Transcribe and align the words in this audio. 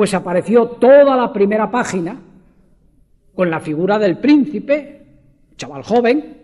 Pues 0.00 0.14
apareció 0.14 0.66
toda 0.66 1.14
la 1.14 1.30
primera 1.30 1.70
página 1.70 2.18
con 3.34 3.50
la 3.50 3.60
figura 3.60 3.98
del 3.98 4.16
príncipe, 4.16 5.02
chaval 5.58 5.82
joven, 5.82 6.38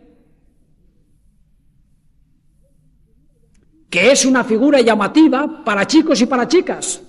que 3.88 4.12
es 4.12 4.26
una 4.26 4.44
figura 4.44 4.82
llamativa 4.82 5.64
para 5.64 5.86
chicos 5.86 6.20
y 6.20 6.26
para 6.26 6.46
chicas. 6.46 7.00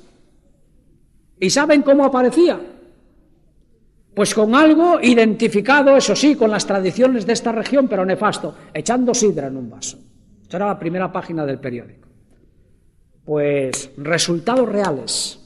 ¿Y 1.37 1.49
saben 1.49 1.81
cómo 1.81 2.05
aparecía? 2.05 2.57
Pues 4.15 4.33
con 4.33 4.55
algo 4.55 5.01
identificado, 5.01 5.97
eso 5.97 6.15
sí, 6.15 6.35
con 6.37 6.49
las 6.49 6.65
tradiciones 6.65 7.25
de 7.25 7.33
esta 7.33 7.51
región, 7.51 7.89
pero 7.89 8.05
nefasto, 8.05 8.55
echando 8.73 9.13
sidra 9.13 9.47
en 9.47 9.57
un 9.57 9.69
vaso. 9.69 9.99
Esta 10.43 10.55
era 10.55 10.67
la 10.67 10.79
primera 10.79 11.11
página 11.11 11.45
del 11.45 11.59
periódico. 11.59 12.07
Pues 13.25 13.91
resultados 13.97 14.69
reales. 14.69 15.36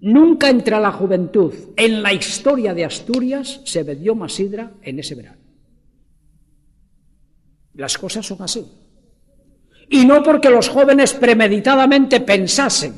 Nunca 0.00 0.48
entre 0.48 0.78
la 0.78 0.92
juventud 0.92 1.52
en 1.76 2.02
la 2.02 2.12
historia 2.12 2.72
de 2.72 2.84
Asturias 2.84 3.60
se 3.64 3.82
bebió 3.82 4.14
más 4.14 4.32
sidra 4.32 4.72
en 4.82 4.98
ese 4.98 5.14
verano. 5.16 5.38
Las 7.74 7.98
cosas 7.98 8.26
son 8.26 8.42
así. 8.42 8.64
Y 9.90 10.04
no 10.04 10.22
porque 10.22 10.50
los 10.50 10.68
jóvenes 10.68 11.14
premeditadamente 11.14 12.20
pensasen, 12.20 12.94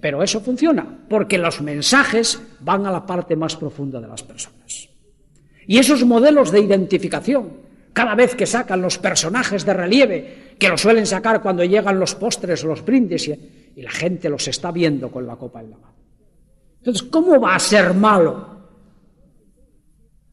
pero 0.00 0.22
eso 0.22 0.40
funciona, 0.40 0.98
porque 1.08 1.38
los 1.38 1.60
mensajes 1.62 2.40
van 2.60 2.86
a 2.86 2.92
la 2.92 3.06
parte 3.06 3.36
más 3.36 3.56
profunda 3.56 4.00
de 4.00 4.08
las 4.08 4.22
personas. 4.22 4.88
Y 5.66 5.78
esos 5.78 6.04
modelos 6.04 6.50
de 6.50 6.60
identificación, 6.60 7.52
cada 7.92 8.14
vez 8.14 8.34
que 8.34 8.46
sacan 8.46 8.82
los 8.82 8.98
personajes 8.98 9.64
de 9.64 9.74
relieve, 9.74 10.54
que 10.58 10.68
lo 10.68 10.76
suelen 10.76 11.06
sacar 11.06 11.42
cuando 11.42 11.64
llegan 11.64 11.98
los 11.98 12.14
postres 12.14 12.64
o 12.64 12.68
los 12.68 12.84
brindis, 12.84 13.28
y 13.28 13.82
la 13.82 13.90
gente 13.90 14.28
los 14.28 14.46
está 14.46 14.70
viendo 14.70 15.10
con 15.10 15.26
la 15.26 15.36
copa 15.36 15.60
en 15.60 15.70
la 15.70 15.76
mano. 15.76 15.99
Entonces, 16.80 17.02
¿cómo 17.04 17.38
va 17.38 17.54
a 17.54 17.58
ser 17.58 17.92
malo 17.92 18.48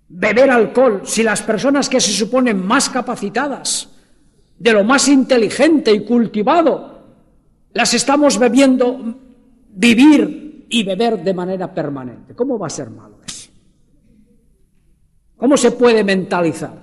beber 0.08 0.50
alcohol 0.50 1.02
si 1.04 1.22
las 1.22 1.42
personas 1.42 1.90
que 1.90 2.00
se 2.00 2.12
suponen 2.12 2.66
más 2.66 2.90
capacitadas, 2.90 3.90
de 4.58 4.74
lo 4.74 4.86
más 4.86 5.10
inteligente 5.10 5.92
y 5.92 6.06
cultivado, 6.06 7.00
las 7.74 7.94
estamos 7.94 8.40
bebiendo 8.40 9.16
vivir 9.70 10.66
y 10.70 10.84
beber 10.84 11.22
de 11.22 11.34
manera 11.34 11.74
permanente? 11.74 12.34
¿Cómo 12.34 12.58
va 12.58 12.68
a 12.68 12.72
ser 12.72 12.90
malo 12.90 13.20
eso? 13.28 13.52
¿Cómo 15.36 15.58
se 15.58 15.72
puede 15.72 16.04
mentalizar? 16.06 16.82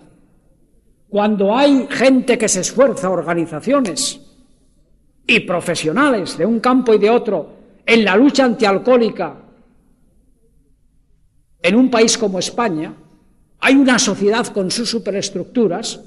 Cuando 1.09 1.57
hay 1.57 1.87
gente 1.89 2.37
que 2.37 2.49
se 2.49 2.61
esfuerza, 2.61 3.09
organizaciones 3.09 4.21
y 5.27 5.41
profesionales 5.41 6.37
de 6.37 6.45
un 6.45 6.61
campo 6.61 6.93
y 6.93 6.99
de 6.99 7.09
otro, 7.09 7.49
en 7.87 8.05
la 8.05 8.15
lucha 8.15 8.45
antialcohólica, 8.45 9.44
en 11.65 11.77
un 11.77 11.91
país 11.91 12.19
como 12.19 12.39
España, 12.39 12.93
hay 13.59 13.75
una 13.75 13.99
sociedad 13.99 14.47
con 14.49 14.71
sus 14.71 14.91
superestructuras 14.91 15.99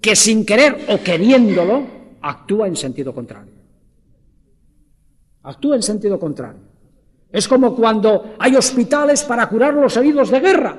que 0.00 0.16
sin 0.16 0.44
querer 0.44 0.86
o 0.88 0.98
queriéndolo 1.00 2.18
actúa 2.20 2.66
en 2.66 2.74
sentido 2.74 3.14
contrario. 3.14 3.52
Actúa 5.44 5.76
en 5.76 5.84
sentido 5.84 6.18
contrario. 6.18 6.58
Es 7.30 7.46
como 7.46 7.76
cuando 7.76 8.34
hay 8.40 8.56
hospitales 8.56 9.22
para 9.22 9.48
curar 9.48 9.74
los 9.74 9.96
heridos 9.96 10.30
de 10.32 10.40
guerra 10.40 10.76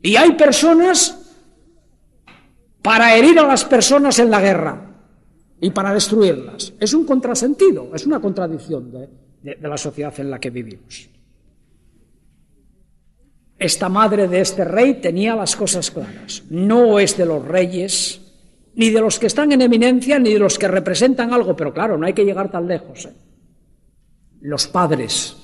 y 0.00 0.14
hay 0.14 0.34
personas 0.34 1.34
para 2.80 3.16
herir 3.16 3.40
a 3.40 3.46
las 3.48 3.64
personas 3.64 4.20
en 4.20 4.30
la 4.30 4.40
guerra 4.40 4.88
y 5.60 5.70
para 5.70 5.92
destruirlas. 5.92 6.74
Es 6.78 6.94
un 6.94 7.04
contrasentido, 7.04 7.90
es 7.92 8.06
una 8.06 8.20
contradicción 8.20 8.92
de, 8.92 9.56
de 9.56 9.68
la 9.68 9.76
sociedad 9.76 10.14
en 10.20 10.30
la 10.30 10.38
que 10.38 10.50
vivimos. 10.50 11.17
Esta 13.58 13.88
madre 13.88 14.28
de 14.28 14.40
este 14.40 14.64
rey 14.64 14.94
tenía 14.94 15.34
las 15.34 15.56
cosas 15.56 15.90
claras. 15.90 16.44
No 16.48 17.00
es 17.00 17.16
de 17.16 17.26
los 17.26 17.44
reyes, 17.44 18.20
ni 18.74 18.90
de 18.90 19.00
los 19.00 19.18
que 19.18 19.26
están 19.26 19.50
en 19.50 19.62
eminencia, 19.62 20.20
ni 20.20 20.32
de 20.32 20.38
los 20.38 20.58
que 20.58 20.68
representan 20.68 21.32
algo, 21.32 21.56
pero 21.56 21.74
claro, 21.74 21.98
no 21.98 22.06
hay 22.06 22.12
que 22.12 22.24
llegar 22.24 22.52
tan 22.52 22.68
lejos. 22.68 23.06
¿eh? 23.06 23.12
Los 24.42 24.68
padres, 24.68 25.36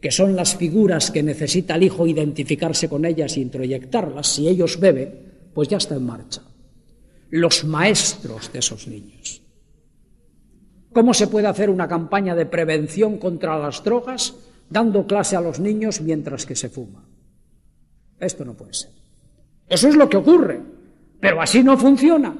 que 0.00 0.10
son 0.10 0.34
las 0.34 0.56
figuras 0.56 1.10
que 1.10 1.22
necesita 1.22 1.74
el 1.74 1.82
hijo 1.82 2.06
identificarse 2.06 2.88
con 2.88 3.04
ellas 3.04 3.36
e 3.36 3.40
introyectarlas, 3.40 4.26
si 4.26 4.48
ellos 4.48 4.80
beben, 4.80 5.50
pues 5.52 5.68
ya 5.68 5.76
está 5.76 5.96
en 5.96 6.06
marcha. 6.06 6.40
Los 7.28 7.64
maestros 7.64 8.50
de 8.50 8.60
esos 8.60 8.88
niños. 8.88 9.42
¿Cómo 10.94 11.12
se 11.12 11.26
puede 11.26 11.46
hacer 11.46 11.68
una 11.68 11.86
campaña 11.86 12.34
de 12.34 12.46
prevención 12.46 13.18
contra 13.18 13.58
las 13.58 13.84
drogas 13.84 14.34
dando 14.70 15.06
clase 15.06 15.36
a 15.36 15.42
los 15.42 15.60
niños 15.60 16.00
mientras 16.00 16.46
que 16.46 16.56
se 16.56 16.70
fuma? 16.70 17.09
Esto 18.20 18.44
no 18.44 18.54
puede 18.54 18.74
ser. 18.74 18.90
Eso 19.68 19.88
es 19.88 19.96
lo 19.96 20.08
que 20.08 20.18
ocurre, 20.18 20.60
pero 21.18 21.40
así 21.40 21.62
no 21.62 21.78
funciona. 21.78 22.36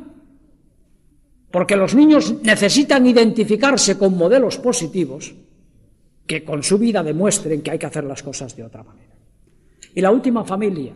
Porque 1.50 1.76
los 1.76 1.94
niños 1.94 2.34
necesitan 2.42 3.06
identificarse 3.06 3.98
con 3.98 4.16
modelos 4.16 4.58
positivos 4.58 5.34
que 6.26 6.44
con 6.44 6.62
su 6.62 6.78
vida 6.78 7.02
demuestren 7.02 7.62
que 7.62 7.72
hay 7.72 7.78
que 7.78 7.86
hacer 7.86 8.04
las 8.04 8.22
cosas 8.22 8.54
de 8.54 8.62
otra 8.62 8.84
manera. 8.84 9.14
Y 9.94 10.00
la 10.00 10.12
última 10.12 10.44
familia, 10.44 10.92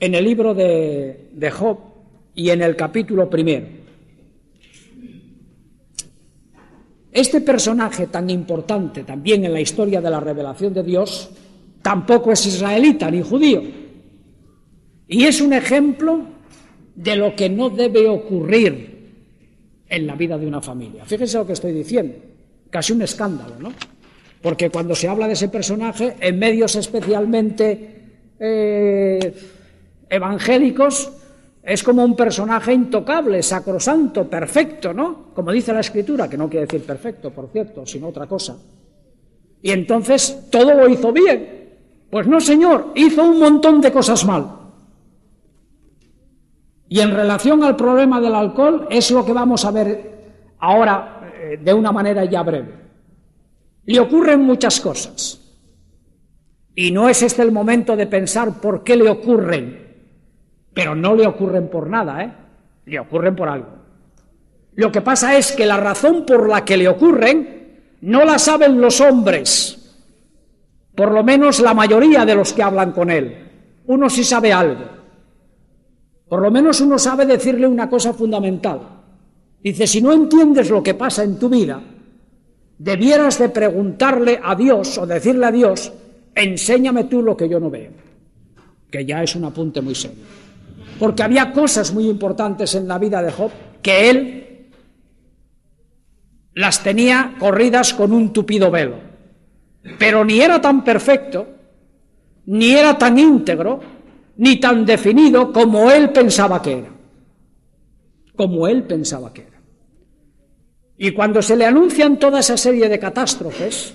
en 0.00 0.14
el 0.14 0.24
libro 0.24 0.54
de, 0.54 1.30
de 1.32 1.50
Job 1.50 1.78
y 2.34 2.48
en 2.48 2.62
el 2.62 2.74
capítulo 2.76 3.28
primero, 3.28 3.66
este 7.12 7.40
personaje 7.42 8.06
tan 8.08 8.28
importante 8.30 9.04
también 9.04 9.44
en 9.44 9.52
la 9.52 9.60
historia 9.60 10.00
de 10.00 10.10
la 10.10 10.20
revelación 10.20 10.74
de 10.74 10.82
Dios, 10.82 11.30
tampoco 11.84 12.32
es 12.32 12.46
israelita 12.46 13.10
ni 13.10 13.20
judío. 13.20 13.62
Y 15.06 15.24
es 15.24 15.42
un 15.42 15.52
ejemplo 15.52 16.22
de 16.94 17.14
lo 17.14 17.36
que 17.36 17.50
no 17.50 17.68
debe 17.68 18.08
ocurrir 18.08 19.12
en 19.86 20.06
la 20.06 20.14
vida 20.14 20.38
de 20.38 20.46
una 20.46 20.62
familia. 20.62 21.04
Fíjense 21.04 21.36
lo 21.36 21.46
que 21.46 21.52
estoy 21.52 21.72
diciendo, 21.72 22.14
casi 22.70 22.94
un 22.94 23.02
escándalo, 23.02 23.56
¿no? 23.58 23.70
Porque 24.40 24.70
cuando 24.70 24.94
se 24.94 25.08
habla 25.08 25.26
de 25.26 25.34
ese 25.34 25.50
personaje, 25.50 26.16
en 26.20 26.38
medios 26.38 26.74
especialmente 26.74 28.02
eh, 28.40 29.34
evangélicos, 30.08 31.12
es 31.62 31.82
como 31.82 32.02
un 32.02 32.16
personaje 32.16 32.72
intocable, 32.72 33.42
sacrosanto, 33.42 34.28
perfecto, 34.28 34.94
¿no? 34.94 35.34
Como 35.34 35.52
dice 35.52 35.74
la 35.74 35.80
escritura, 35.80 36.30
que 36.30 36.38
no 36.38 36.48
quiere 36.48 36.64
decir 36.64 36.82
perfecto, 36.82 37.30
por 37.30 37.50
cierto, 37.50 37.84
sino 37.84 38.08
otra 38.08 38.26
cosa. 38.26 38.56
Y 39.60 39.70
entonces 39.70 40.46
todo 40.50 40.72
lo 40.72 40.88
hizo 40.88 41.12
bien, 41.12 41.53
pues 42.14 42.28
no, 42.28 42.40
señor, 42.40 42.92
hizo 42.94 43.24
un 43.24 43.40
montón 43.40 43.80
de 43.80 43.90
cosas 43.90 44.24
mal. 44.24 44.46
Y 46.88 47.00
en 47.00 47.10
relación 47.10 47.64
al 47.64 47.74
problema 47.74 48.20
del 48.20 48.36
alcohol 48.36 48.86
es 48.88 49.10
lo 49.10 49.24
que 49.26 49.32
vamos 49.32 49.64
a 49.64 49.72
ver 49.72 50.54
ahora 50.60 51.32
eh, 51.34 51.58
de 51.60 51.74
una 51.74 51.90
manera 51.90 52.24
ya 52.24 52.44
breve. 52.44 52.72
Le 53.86 53.98
ocurren 53.98 54.42
muchas 54.42 54.80
cosas. 54.80 55.40
Y 56.76 56.92
no 56.92 57.08
es 57.08 57.20
este 57.20 57.42
el 57.42 57.50
momento 57.50 57.96
de 57.96 58.06
pensar 58.06 58.60
por 58.60 58.84
qué 58.84 58.94
le 58.94 59.10
ocurren. 59.10 59.96
Pero 60.72 60.94
no 60.94 61.16
le 61.16 61.26
ocurren 61.26 61.68
por 61.68 61.90
nada, 61.90 62.22
¿eh? 62.22 62.32
Le 62.84 63.00
ocurren 63.00 63.34
por 63.34 63.48
algo. 63.48 63.70
Lo 64.76 64.92
que 64.92 65.00
pasa 65.00 65.36
es 65.36 65.50
que 65.50 65.66
la 65.66 65.78
razón 65.78 66.24
por 66.24 66.48
la 66.48 66.64
que 66.64 66.76
le 66.76 66.86
ocurren 66.86 67.96
no 68.02 68.24
la 68.24 68.38
saben 68.38 68.80
los 68.80 69.00
hombres 69.00 69.80
por 70.94 71.12
lo 71.12 71.24
menos 71.24 71.60
la 71.60 71.74
mayoría 71.74 72.24
de 72.24 72.34
los 72.34 72.52
que 72.52 72.62
hablan 72.62 72.92
con 72.92 73.10
él. 73.10 73.36
Uno 73.86 74.08
sí 74.08 74.24
sabe 74.24 74.52
algo. 74.52 74.84
Por 76.28 76.40
lo 76.40 76.50
menos 76.50 76.80
uno 76.80 76.98
sabe 76.98 77.26
decirle 77.26 77.66
una 77.66 77.88
cosa 77.88 78.12
fundamental. 78.12 78.80
Dice, 79.62 79.86
si 79.86 80.00
no 80.00 80.12
entiendes 80.12 80.70
lo 80.70 80.82
que 80.82 80.94
pasa 80.94 81.24
en 81.24 81.38
tu 81.38 81.48
vida, 81.48 81.80
debieras 82.78 83.38
de 83.38 83.48
preguntarle 83.48 84.40
a 84.42 84.54
Dios 84.54 84.98
o 84.98 85.06
decirle 85.06 85.46
a 85.46 85.52
Dios, 85.52 85.92
enséñame 86.34 87.04
tú 87.04 87.22
lo 87.22 87.36
que 87.36 87.48
yo 87.48 87.60
no 87.60 87.70
veo. 87.70 87.90
Que 88.90 89.04
ya 89.04 89.22
es 89.22 89.34
un 89.36 89.44
apunte 89.44 89.80
muy 89.80 89.94
serio. 89.94 90.22
porque 90.98 91.22
había 91.24 91.52
cosas 91.52 91.92
muy 91.92 92.08
importantes 92.08 92.74
en 92.76 92.86
la 92.86 92.98
vida 92.98 93.20
de 93.20 93.32
Job 93.32 93.50
que 93.82 94.10
él 94.10 94.68
las 96.54 96.82
tenía 96.82 97.34
corridas 97.38 97.94
con 97.94 98.12
un 98.12 98.32
tupido 98.32 98.70
velo. 98.70 99.13
Pero 99.98 100.24
ni 100.24 100.40
era 100.40 100.60
tan 100.60 100.82
perfecto, 100.82 101.46
ni 102.46 102.72
era 102.72 102.96
tan 102.96 103.18
íntegro, 103.18 103.80
ni 104.36 104.56
tan 104.56 104.84
definido 104.84 105.52
como 105.52 105.90
él 105.90 106.10
pensaba 106.10 106.60
que 106.62 106.78
era. 106.78 106.90
Como 108.34 108.66
él 108.66 108.82
pensaba 108.84 109.32
que 109.32 109.42
era. 109.42 109.60
Y 110.96 111.12
cuando 111.12 111.42
se 111.42 111.56
le 111.56 111.66
anuncian 111.66 112.18
toda 112.18 112.40
esa 112.40 112.56
serie 112.56 112.88
de 112.88 112.98
catástrofes, 112.98 113.94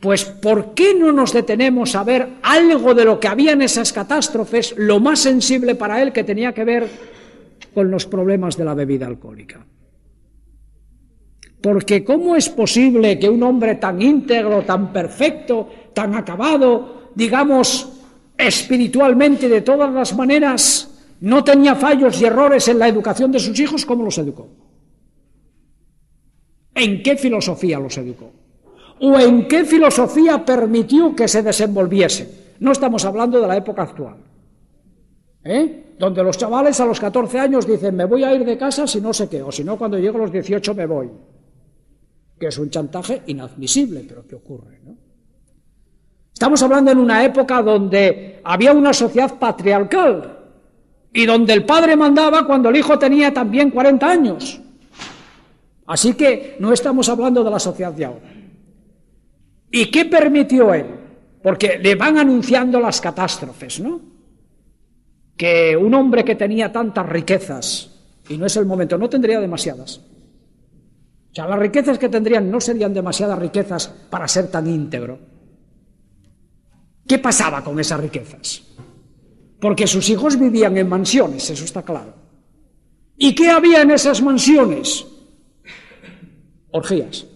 pues 0.00 0.24
¿por 0.24 0.74
qué 0.74 0.94
no 0.94 1.12
nos 1.12 1.32
detenemos 1.32 1.94
a 1.94 2.02
ver 2.02 2.28
algo 2.42 2.94
de 2.94 3.04
lo 3.04 3.20
que 3.20 3.28
había 3.28 3.52
en 3.52 3.62
esas 3.62 3.92
catástrofes, 3.92 4.74
lo 4.76 4.98
más 4.98 5.20
sensible 5.20 5.74
para 5.74 6.02
él 6.02 6.12
que 6.12 6.24
tenía 6.24 6.52
que 6.52 6.64
ver 6.64 6.88
con 7.74 7.90
los 7.90 8.06
problemas 8.06 8.56
de 8.56 8.64
la 8.64 8.74
bebida 8.74 9.06
alcohólica? 9.06 9.64
Porque 11.62 12.04
¿cómo 12.04 12.34
es 12.34 12.48
posible 12.48 13.18
que 13.18 13.30
un 13.30 13.42
hombre 13.44 13.76
tan 13.76 14.02
íntegro, 14.02 14.62
tan 14.62 14.92
perfecto, 14.92 15.68
tan 15.94 16.14
acabado, 16.16 17.10
digamos, 17.14 17.88
espiritualmente 18.36 19.48
de 19.48 19.60
todas 19.60 19.92
las 19.92 20.14
maneras, 20.16 20.90
no 21.20 21.44
tenía 21.44 21.76
fallos 21.76 22.20
y 22.20 22.24
errores 22.24 22.66
en 22.66 22.80
la 22.80 22.88
educación 22.88 23.30
de 23.30 23.38
sus 23.38 23.58
hijos, 23.60 23.86
¿cómo 23.86 24.02
los 24.02 24.18
educó? 24.18 24.48
¿En 26.74 27.00
qué 27.00 27.16
filosofía 27.16 27.78
los 27.78 27.96
educó? 27.96 28.32
¿O 29.00 29.18
en 29.18 29.46
qué 29.46 29.64
filosofía 29.64 30.44
permitió 30.44 31.14
que 31.14 31.28
se 31.28 31.42
desenvolviese? 31.42 32.54
No 32.58 32.72
estamos 32.72 33.04
hablando 33.04 33.40
de 33.40 33.46
la 33.46 33.56
época 33.56 33.82
actual. 33.82 34.16
¿eh? 35.44 35.94
Donde 35.96 36.24
los 36.24 36.36
chavales 36.36 36.80
a 36.80 36.86
los 36.86 36.98
14 36.98 37.38
años 37.38 37.66
dicen, 37.66 37.94
me 37.94 38.04
voy 38.04 38.24
a 38.24 38.34
ir 38.34 38.44
de 38.44 38.58
casa 38.58 38.86
si 38.88 39.00
no 39.00 39.12
sé 39.12 39.28
qué, 39.28 39.42
o 39.42 39.52
si 39.52 39.62
no, 39.62 39.78
cuando 39.78 39.98
llego 39.98 40.18
a 40.18 40.22
los 40.22 40.32
18 40.32 40.74
me 40.74 40.86
voy. 40.86 41.10
Que 42.42 42.48
es 42.48 42.58
un 42.58 42.70
chantaje 42.70 43.22
inadmisible, 43.28 44.04
pero 44.08 44.26
que 44.26 44.34
ocurre. 44.34 44.80
¿no? 44.84 44.96
Estamos 46.34 46.60
hablando 46.60 46.90
en 46.90 46.98
una 46.98 47.24
época 47.24 47.62
donde 47.62 48.40
había 48.42 48.72
una 48.72 48.92
sociedad 48.92 49.38
patriarcal 49.38 50.40
y 51.14 51.24
donde 51.24 51.52
el 51.52 51.64
padre 51.64 51.94
mandaba 51.94 52.44
cuando 52.44 52.70
el 52.70 52.74
hijo 52.74 52.98
tenía 52.98 53.32
también 53.32 53.70
40 53.70 54.10
años. 54.10 54.60
Así 55.86 56.14
que 56.14 56.56
no 56.58 56.72
estamos 56.72 57.08
hablando 57.08 57.44
de 57.44 57.50
la 57.52 57.60
sociedad 57.60 57.92
de 57.92 58.06
ahora. 58.06 58.34
¿Y 59.70 59.88
qué 59.88 60.06
permitió 60.06 60.74
él? 60.74 60.86
Porque 61.44 61.78
le 61.78 61.94
van 61.94 62.18
anunciando 62.18 62.80
las 62.80 63.00
catástrofes, 63.00 63.78
¿no? 63.78 64.00
Que 65.36 65.76
un 65.76 65.94
hombre 65.94 66.24
que 66.24 66.34
tenía 66.34 66.72
tantas 66.72 67.08
riquezas, 67.08 67.88
y 68.28 68.36
no 68.36 68.46
es 68.46 68.56
el 68.56 68.66
momento, 68.66 68.98
no 68.98 69.08
tendría 69.08 69.38
demasiadas. 69.38 70.00
O 71.32 71.34
sea, 71.34 71.48
las 71.48 71.58
riquezas 71.58 71.98
que 71.98 72.10
tendrían 72.10 72.50
no 72.50 72.60
serían 72.60 72.92
demasiadas 72.92 73.38
riquezas 73.38 73.88
para 73.88 74.28
ser 74.28 74.50
tan 74.50 74.66
íntegro. 74.66 75.18
¿Qué 77.08 77.18
pasaba 77.18 77.64
con 77.64 77.80
esas 77.80 78.00
riquezas? 78.00 78.62
Porque 79.58 79.86
sus 79.86 80.10
hijos 80.10 80.38
vivían 80.38 80.76
en 80.76 80.88
mansiones, 80.88 81.48
eso 81.48 81.64
está 81.64 81.82
claro. 81.82 82.14
¿Y 83.16 83.34
qué 83.34 83.48
había 83.48 83.80
en 83.80 83.92
esas 83.92 84.20
mansiones? 84.20 85.06
orgías. 86.72 87.26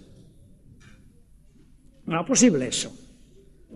No 2.04 2.14
era 2.14 2.24
posible 2.24 2.68
eso. 2.68 2.92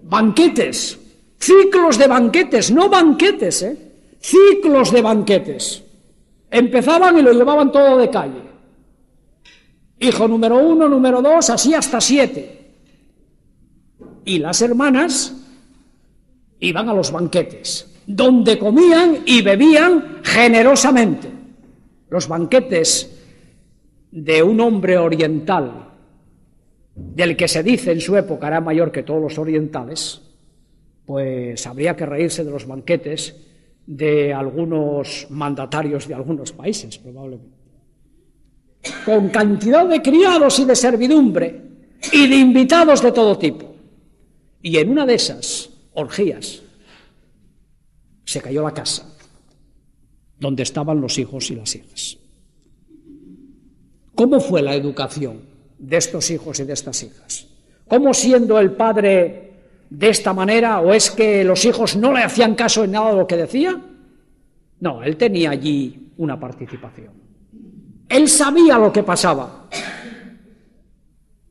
Banquetes, 0.03 0.99
ciclos 1.39 1.99
de 1.99 2.07
banquetes, 2.07 2.71
no 2.71 2.89
banquetes, 2.89 3.63
¿eh? 3.63 3.77
Ciclos 4.21 4.93
de 4.93 5.03
banquetes. 5.03 5.83
Empezaban 6.51 7.19
y 7.19 7.23
lo 7.23 7.33
llevaban 7.33 7.71
todo 7.71 7.97
de 7.97 8.11
calle. 8.11 8.50
Hijo 10.01 10.27
número 10.27 10.57
uno, 10.57 10.89
número 10.89 11.21
dos, 11.21 11.51
así 11.51 11.75
hasta 11.75 12.01
siete. 12.01 12.73
Y 14.25 14.39
las 14.39 14.63
hermanas 14.63 15.37
iban 16.59 16.89
a 16.89 16.95
los 16.95 17.13
banquetes, 17.13 18.03
donde 18.07 18.59
comían 18.59 19.19
y 19.27 19.43
bebían 19.43 20.21
generosamente. 20.23 21.29
Los 22.09 22.29
banquetes 22.29 23.15
de 24.11 24.43
un 24.43 24.61
hombre 24.61 24.97
oriental, 24.97 25.89
del 26.95 27.37
que 27.37 27.47
se 27.47 27.63
dice 27.63 27.93
en 27.93 28.01
su 28.01 28.17
época 28.17 28.49
era 28.49 28.61
mayor 28.63 28.91
que 28.91 29.03
todos 29.03 29.21
los 29.21 29.39
orientales, 29.39 30.23
pues 31.05 31.67
habría 31.67 31.95
que 31.95 32.07
reírse 32.07 32.43
de 32.43 32.51
los 32.51 32.67
banquetes 32.67 33.37
de 33.87 34.33
algunos 34.33 35.27
mandatarios 35.29 36.09
de 36.09 36.15
algunos 36.15 36.53
países, 36.53 36.97
probablemente. 36.99 37.60
Con 39.05 39.29
cantidad 39.29 39.87
de 39.87 40.01
criados 40.03 40.59
y 40.59 40.65
de 40.65 40.77
servidumbre 40.77 41.63
y 42.13 42.27
de 42.29 42.37
invitados 42.37 43.03
de 43.03 43.13
todo 43.13 43.37
tipo. 43.39 43.75
Y 44.63 44.77
en 44.79 44.91
una 44.91 45.07
de 45.07 45.15
esas 45.15 45.71
orgías 45.95 46.63
se 48.25 48.41
cayó 48.41 48.63
la 48.63 48.75
casa 48.75 49.07
donde 50.39 50.63
estaban 50.63 51.01
los 51.01 51.19
hijos 51.19 51.51
y 51.51 51.57
las 51.57 51.75
hijas. 51.77 52.19
¿Cómo 54.15 54.41
fue 54.41 54.63
la 54.63 54.75
educación 54.75 55.43
de 55.79 55.97
estos 55.97 56.31
hijos 56.31 56.59
y 56.61 56.65
de 56.65 56.73
estas 56.73 57.03
hijas? 57.03 57.47
¿Cómo 57.87 58.15
siendo 58.15 58.59
el 58.59 58.73
padre 58.73 59.53
de 59.91 60.09
esta 60.09 60.33
manera 60.33 60.81
o 60.81 60.93
es 60.93 61.11
que 61.11 61.45
los 61.45 61.65
hijos 61.65 61.97
no 61.97 62.13
le 62.13 62.23
hacían 62.23 62.55
caso 62.55 62.85
en 62.85 62.93
nada 62.93 63.11
de 63.11 63.17
lo 63.17 63.27
que 63.27 63.37
decía? 63.37 63.81
No, 64.81 65.03
él 65.03 65.17
tenía 65.17 65.51
allí 65.51 66.13
una 66.17 66.39
participación. 66.39 67.30
Él 68.11 68.29
sabía 68.29 68.77
lo 68.77 68.93
que 68.93 69.05
pasaba. 69.05 69.69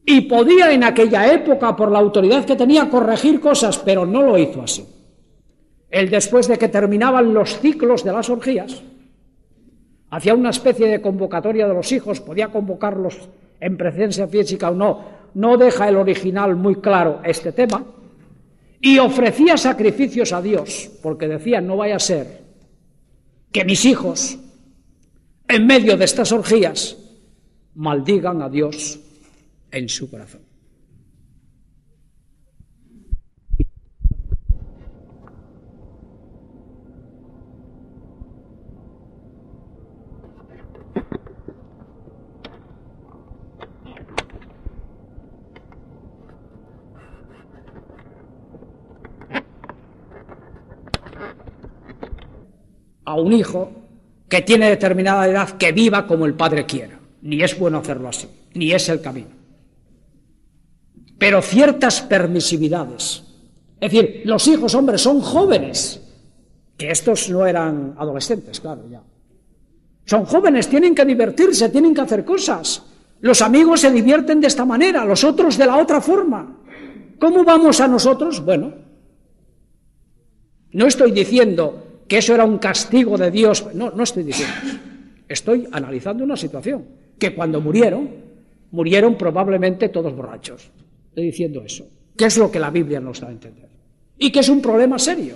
Y 0.06 0.22
podía 0.22 0.72
en 0.72 0.84
aquella 0.84 1.32
época, 1.32 1.76
por 1.76 1.90
la 1.90 2.00
autoridad 2.00 2.44
que 2.44 2.56
tenía, 2.56 2.90
corregir 2.90 3.40
cosas, 3.40 3.78
pero 3.80 4.06
no 4.06 4.22
lo 4.24 4.38
hizo 4.38 4.62
así. 4.62 4.86
Él 5.90 6.10
después 6.10 6.48
de 6.48 6.58
que 6.58 6.68
terminaban 6.68 7.34
los 7.34 7.60
ciclos 7.60 8.04
de 8.04 8.12
las 8.12 8.30
orgías, 8.30 8.84
hacía 10.10 10.36
una 10.36 10.50
especie 10.50 10.88
de 10.88 11.02
convocatoria 11.02 11.68
de 11.68 11.74
los 11.74 11.92
hijos, 11.92 12.20
podía 12.20 12.50
convocarlos 12.50 13.30
en 13.60 13.78
presencia 13.78 14.28
física 14.28 14.70
o 14.70 14.76
no, 14.76 15.06
no 15.36 15.58
deja 15.58 15.88
el 15.88 15.96
original 15.96 16.56
muy 16.56 16.76
claro 16.76 17.22
este 17.24 17.52
tema, 17.54 17.84
y 18.82 18.98
ofrecía 19.00 19.56
sacrificios 19.56 20.34
a 20.34 20.42
Dios, 20.42 20.92
porque 21.02 21.28
decía, 21.28 21.62
no 21.62 21.78
vaya 21.78 21.96
a 21.96 22.00
ser 22.00 22.42
que 23.52 23.64
mis 23.64 23.86
hijos, 23.86 24.38
en 25.50 25.66
medio 25.66 25.98
de 25.98 26.06
estas 26.06 26.32
orgías, 26.32 26.96
maldigan 27.74 28.42
a 28.42 28.50
Dios 28.50 29.00
en 29.72 29.90
su 29.90 30.10
corazón. 30.10 30.42
a 53.06 53.16
un 53.16 53.34
hijo 53.34 53.79
que 54.30 54.42
tiene 54.44 54.70
determinada 54.70 55.28
edad 55.28 55.58
que 55.58 55.72
viva 55.72 56.06
como 56.06 56.26
el 56.26 56.36
padre 56.36 56.66
quiera. 56.66 57.00
Ni 57.24 57.42
es 57.42 57.58
bueno 57.58 57.80
hacerlo 57.80 58.08
así, 58.08 58.28
ni 58.54 58.72
es 58.72 58.88
el 58.88 59.02
camino. 59.02 59.28
Pero 61.18 61.42
ciertas 61.42 62.02
permisividades. 62.02 63.24
Es 63.82 63.92
decir, 63.92 64.22
los 64.26 64.48
hijos, 64.48 64.76
hombres, 64.76 65.02
son 65.02 65.20
jóvenes, 65.20 66.02
que 66.78 66.92
estos 66.92 67.30
no 67.30 67.46
eran 67.46 67.96
adolescentes, 67.98 68.60
claro, 68.60 68.84
ya. 68.90 69.02
Son 70.06 70.26
jóvenes, 70.26 70.68
tienen 70.68 70.96
que 70.96 71.06
divertirse, 71.06 71.70
tienen 71.70 71.94
que 71.94 72.02
hacer 72.02 72.24
cosas. 72.24 72.84
Los 73.22 73.42
amigos 73.42 73.82
se 73.82 73.92
divierten 73.92 74.40
de 74.40 74.48
esta 74.48 74.64
manera, 74.64 75.04
los 75.06 75.24
otros 75.24 75.58
de 75.58 75.66
la 75.66 75.78
otra 75.78 76.00
forma. 76.00 76.58
¿Cómo 77.20 77.44
vamos 77.44 77.82
a 77.82 77.88
nosotros? 77.88 78.44
Bueno, 78.44 78.74
no 80.72 80.88
estoy 80.88 81.12
diciendo 81.12 81.89
que 82.10 82.18
eso 82.18 82.34
era 82.34 82.44
un 82.44 82.58
castigo 82.58 83.18
de 83.18 83.30
Dios. 83.30 83.68
No, 83.76 83.92
no 83.92 84.04
estoy 84.04 84.24
diciendo 84.24 84.56
eso. 84.66 84.78
Estoy 85.30 85.68
analizando 85.72 86.24
una 86.24 86.36
situación, 86.36 86.84
que 87.20 87.36
cuando 87.36 87.62
murieron, 87.62 88.10
murieron 88.72 89.16
probablemente 89.16 89.90
todos 89.90 90.16
borrachos. 90.16 90.72
Estoy 91.10 91.26
diciendo 91.26 91.62
eso. 91.64 91.88
¿Qué 92.18 92.26
es 92.26 92.38
lo 92.38 92.52
que 92.52 92.60
la 92.60 92.72
Biblia 92.72 93.00
nos 93.00 93.22
da 93.22 93.28
a 93.28 93.32
entender? 93.32 93.70
Y 94.18 94.32
que 94.32 94.40
es 94.40 94.50
un 94.50 94.60
problema 94.60 94.98
serio. 94.98 95.36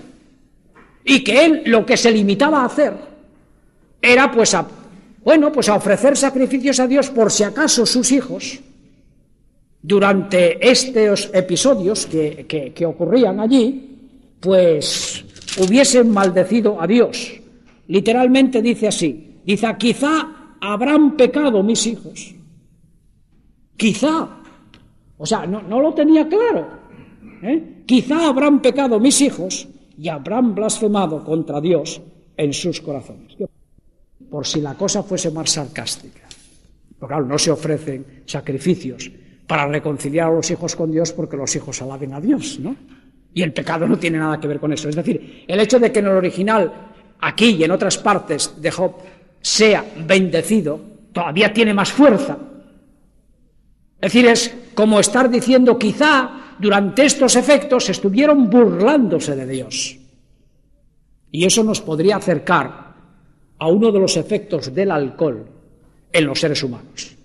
Y 1.06 1.24
que 1.24 1.46
él 1.46 1.62
lo 1.68 1.86
que 1.86 1.96
se 1.96 2.12
limitaba 2.12 2.63
a 2.63 2.65
hacer 2.65 2.94
era 4.01 4.32
pues 4.32 4.56
a, 4.56 4.68
bueno, 5.24 5.51
pues 5.51 5.70
a 5.70 5.75
ofrecer 5.75 6.18
sacrificios 6.18 6.80
a 6.80 6.88
Dios 6.88 7.12
por 7.12 7.32
si 7.32 7.44
acaso 7.44 7.86
sus 7.86 8.12
hijos, 8.12 8.60
durante 9.80 10.68
estos 10.68 11.30
episodios 11.34 12.08
que, 12.08 12.74
que 12.74 12.86
ocurrían 12.86 13.39
allí, 13.39 14.00
pues 14.39 15.23
hubiesen 15.60 16.10
maldecido 16.10 16.81
a 16.81 16.88
Dios. 16.88 17.33
Literalmente 17.88 18.62
dice 18.62 18.88
así, 18.88 19.39
dice, 19.45 19.67
quizá 19.77 20.55
habrán 20.62 21.17
pecado 21.17 21.62
mis 21.63 21.86
hijos. 21.88 22.36
Quizá. 23.75 24.29
O 25.17 25.25
sea, 25.25 25.45
no, 25.45 25.81
lo 25.81 25.93
tenía 25.93 26.27
claro. 26.27 26.67
¿eh? 27.41 27.83
Quizá 27.86 28.27
habrán 28.27 28.62
pecado 28.62 29.00
mis 29.00 29.19
hijos 29.22 29.67
y 29.98 30.07
habrán 30.07 30.55
blasfemado 30.55 31.24
contra 31.24 31.60
Dios 31.62 32.01
en 32.38 32.53
sus 32.53 32.81
corazones. 32.81 33.36
Por 34.29 34.48
si 34.48 34.62
la 34.62 34.75
cosa 34.75 35.03
fuese 35.03 35.31
más 35.31 35.51
sarcástica. 35.51 36.22
Porque 36.98 37.13
claro, 37.13 37.25
no 37.25 37.38
se 37.38 37.51
ofrecen 37.51 38.24
sacrificios 38.25 39.12
para 39.45 39.67
reconciliar 39.67 40.29
a 40.29 40.36
los 40.36 40.50
hijos 40.50 40.75
con 40.75 40.91
Dios 40.91 41.12
porque 41.12 41.38
los 41.38 41.53
hijos 41.55 41.81
alaben 41.81 42.13
a 42.13 42.22
Dios, 42.22 42.60
¿no? 42.60 42.75
Y 43.34 43.42
el 43.42 43.54
pecado 43.54 43.88
no 43.88 43.98
tiene 43.98 44.20
nada 44.20 44.40
que 44.40 44.48
ver 44.48 44.60
con 44.60 44.74
eso. 44.74 44.90
Es 44.90 44.96
decir, 44.96 45.46
el 45.48 45.60
hecho 45.60 45.80
de 45.80 45.92
que 45.92 46.00
en 46.00 46.06
el 46.06 46.12
original, 46.12 46.72
aquí 47.20 47.52
y 47.52 47.63
en 47.63 47.72
otras 47.72 47.98
partes 47.98 48.62
de 48.62 48.72
Job, 48.72 48.96
sea 49.42 49.84
bendecido, 50.06 50.80
todavía 51.12 51.52
tiene 51.52 51.74
más 51.74 51.92
fuerza. 51.92 52.38
Es 53.96 54.13
decir, 54.13 54.28
es 54.28 54.56
como 54.74 55.00
estar 55.00 55.30
diciendo, 55.30 55.78
quizá 55.80 56.56
durante 56.60 57.06
estos 57.06 57.36
efectos 57.36 57.90
estuvieron 57.90 58.50
burlándose 58.50 59.36
de 59.36 59.48
Dios. 59.48 59.98
Y 61.32 61.46
eso 61.46 61.63
nos 61.63 61.82
podría 61.82 62.18
acercar 62.18 62.94
a 63.58 63.68
uno 63.68 63.92
de 63.92 64.00
los 64.00 64.18
efectos 64.18 64.74
del 64.74 64.92
alcohol 64.92 65.46
en 66.12 66.25
los 66.25 66.40
seres 66.40 66.62
humanos. 66.63 67.16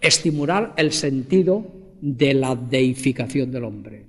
Estimular 0.00 0.74
el 0.76 0.92
sentido 0.92 1.66
de 2.00 2.34
la 2.34 2.54
deificación 2.54 3.50
del 3.50 3.64
hombre. 3.64 4.06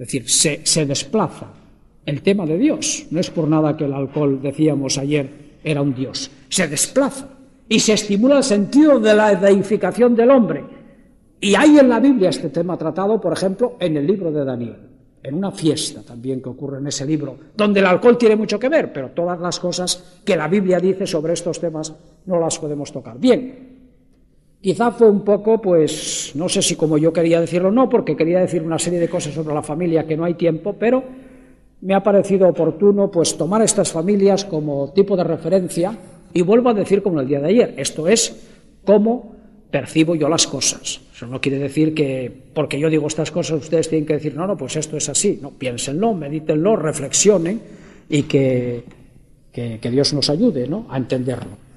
Es 0.00 0.06
decir, 0.06 0.62
se, 0.64 0.86
desplaza 0.86 1.48
el 2.06 2.22
tema 2.22 2.46
de 2.46 2.56
Dios. 2.56 3.06
No 3.10 3.20
es 3.20 3.28
por 3.28 3.46
nada 3.46 3.76
que 3.76 3.84
el 3.84 3.92
alcohol, 3.92 4.40
decíamos 4.40 4.96
ayer, 4.96 5.58
era 5.62 5.82
un 5.82 5.94
Dios. 5.94 6.30
Se 6.48 6.66
desplaza 6.66 7.28
y 7.68 7.80
se 7.80 7.92
estimula 7.92 8.38
el 8.38 8.44
sentido 8.44 8.98
de 8.98 9.12
la 9.12 9.34
deificación 9.34 10.16
del 10.16 10.30
hombre. 10.30 10.64
Y 11.38 11.54
hay 11.54 11.78
en 11.78 11.90
la 11.90 12.00
Biblia 12.00 12.30
este 12.30 12.48
tema 12.48 12.78
tratado, 12.78 13.20
por 13.20 13.34
ejemplo, 13.34 13.76
en 13.78 13.98
el 13.98 14.06
libro 14.06 14.32
de 14.32 14.42
Daniel, 14.42 14.76
en 15.22 15.34
una 15.34 15.50
fiesta 15.50 16.02
también 16.02 16.40
que 16.40 16.48
ocurre 16.48 16.78
en 16.78 16.86
ese 16.86 17.04
libro, 17.04 17.36
donde 17.54 17.80
el 17.80 17.86
alcohol 17.86 18.16
tiene 18.16 18.36
mucho 18.36 18.58
que 18.58 18.70
ver, 18.70 18.90
pero 18.94 19.10
todas 19.10 19.38
las 19.38 19.60
cosas 19.60 20.22
que 20.24 20.34
la 20.34 20.48
Biblia 20.48 20.80
dice 20.80 21.06
sobre 21.06 21.34
estos 21.34 21.60
temas 21.60 21.92
no 22.24 22.40
las 22.40 22.58
podemos 22.58 22.90
tocar. 22.90 23.18
Bien, 23.18 23.70
Quizá 24.60 24.90
fue 24.90 25.08
un 25.08 25.24
poco, 25.24 25.62
no 26.34 26.48
sé 26.48 26.62
si 26.62 26.76
como 26.76 26.98
yo 26.98 27.12
quería 27.12 27.40
decirlo 27.40 27.68
o 27.68 27.72
no, 27.72 27.88
porque 27.88 28.16
quería 28.16 28.40
decir 28.40 28.62
una 28.62 28.78
serie 28.78 28.98
de 28.98 29.08
cosas 29.08 29.34
sobre 29.34 29.54
la 29.54 29.62
familia 29.62 30.06
que 30.06 30.16
no 30.16 30.24
hay 30.24 30.34
tiempo, 30.34 30.74
pero 30.78 31.02
me 31.82 31.94
ha 31.94 32.02
parecido 32.02 32.48
oportuno, 32.48 33.10
pues, 33.10 33.36
tomar 33.36 33.62
estas 33.62 33.90
familias 33.90 34.44
como 34.44 34.92
tipo 34.92 35.16
de 35.16 35.24
referencia 35.24 35.96
y 36.32 36.42
vuelvo 36.42 36.70
a 36.70 36.74
decir 36.74 37.02
como 37.02 37.20
el 37.20 37.28
día 37.28 37.40
de 37.40 37.48
ayer, 37.48 37.74
esto 37.76 38.06
es 38.06 38.36
cómo 38.84 39.36
percibo 39.70 40.14
yo 40.14 40.28
las 40.28 40.46
cosas. 40.46 41.00
Eso 41.14 41.26
no 41.26 41.40
quiere 41.40 41.58
decir 41.58 41.94
que 41.94 42.32
porque 42.54 42.78
yo 42.78 42.90
digo 42.90 43.06
estas 43.06 43.30
cosas 43.30 43.62
ustedes 43.62 43.88
tienen 43.88 44.06
que 44.06 44.14
decir, 44.14 44.34
no, 44.34 44.46
no, 44.46 44.56
pues 44.56 44.76
esto 44.76 44.96
es 44.96 45.08
así. 45.08 45.38
No, 45.40 45.50
piénsenlo, 45.50 46.12
medítenlo, 46.14 46.76
reflexionen 46.76 47.60
y 48.08 48.22
que, 48.24 48.82
que, 49.52 49.78
que 49.80 49.90
Dios 49.90 50.12
nos 50.12 50.28
ayude 50.28 50.66
¿no? 50.66 50.86
a 50.90 50.96
entenderlo. 50.96 51.69